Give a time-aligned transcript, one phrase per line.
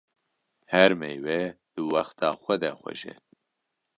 [0.71, 1.37] Her meywe
[1.73, 3.13] di wexta xwe de xweş e